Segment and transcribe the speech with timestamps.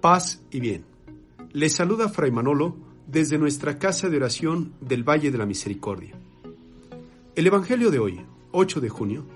[0.00, 0.84] Paz y bien.
[1.52, 2.74] Les saluda Fray Manolo
[3.06, 6.14] desde nuestra casa de oración del Valle de la Misericordia.
[7.34, 8.20] El Evangelio de hoy,
[8.52, 9.26] 8 de junio,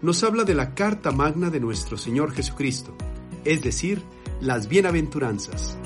[0.00, 2.96] nos habla de la carta magna de nuestro Señor Jesucristo,
[3.44, 4.00] es decir,
[4.40, 5.78] las bienaventuranzas.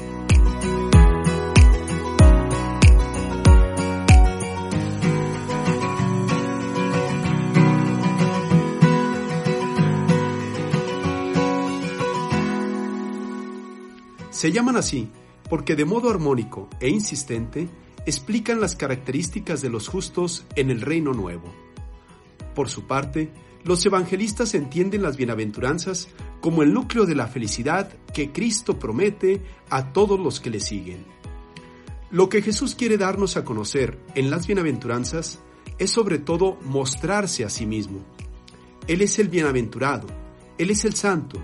[14.30, 15.09] Se llaman así
[15.48, 17.69] porque de modo armónico e insistente
[18.06, 21.52] explican las características de los justos en el reino nuevo.
[22.55, 23.30] Por su parte,
[23.64, 26.09] los evangelistas entienden las bienaventuranzas
[26.41, 31.05] como el núcleo de la felicidad que Cristo promete a todos los que le siguen.
[32.10, 35.41] Lo que Jesús quiere darnos a conocer en las bienaventuranzas
[35.78, 38.00] es sobre todo mostrarse a sí mismo.
[38.86, 40.06] Él es el bienaventurado,
[40.56, 41.38] Él es el santo,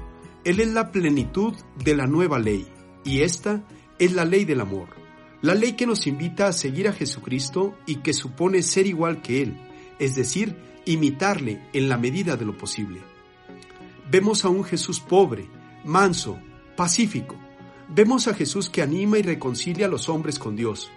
[0.44, 2.66] Él es la plenitud de la nueva ley.
[3.02, 3.64] Y esta
[3.98, 4.88] es la ley del amor,
[5.42, 9.42] la ley que nos invita a seguir a Jesucristo y que supone ser igual que
[9.42, 9.58] Él,
[9.98, 10.56] es decir,
[10.86, 13.00] imitarle en la medida de lo posible.
[14.10, 15.48] Vemos a un Jesús pobre,
[15.84, 16.38] manso,
[16.76, 17.36] pacífico.
[17.88, 20.90] Vemos a Jesús que anima y reconcilia a los hombres con Dios.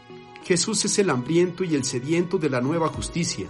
[0.45, 3.48] Jesús es el hambriento y el sediento de la nueva justicia.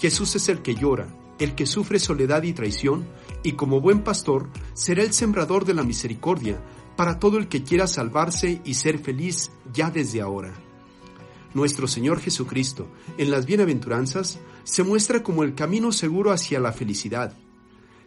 [0.00, 1.06] Jesús es el que llora,
[1.38, 3.06] el que sufre soledad y traición,
[3.42, 6.60] y como buen pastor será el sembrador de la misericordia,
[6.96, 10.52] para todo el que quiera salvarse y ser feliz ya desde ahora.
[11.54, 17.36] Nuestro Señor Jesucristo, en las bienaventuranzas, se muestra como el camino seguro hacia la felicidad.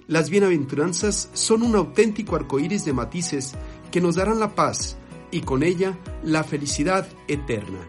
[0.08, 3.56] Las bienaventuranzas son un auténtico arcoíris de matices
[3.92, 4.98] que nos darán la paz
[5.32, 7.80] y con ella la felicidad eterna.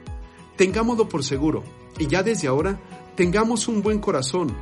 [0.57, 1.63] Tengámoslo por seguro
[1.99, 2.81] y ya desde ahora
[3.17, 4.55] tengamos un buen corazón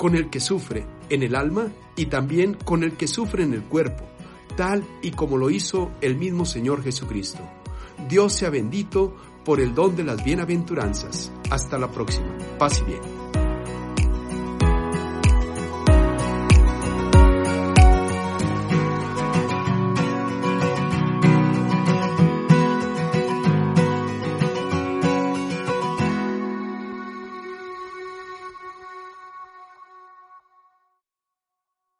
[0.00, 3.60] con el que sufre en el alma y también con el que sufre en el
[3.60, 4.10] cuerpo
[4.56, 7.40] tal y como lo hizo el mismo Señor Jesucristo.
[8.08, 11.30] Dios sea bendito por el don de las bienaventuranzas.
[11.50, 12.36] Hasta la próxima.
[12.58, 13.19] Paz y bien.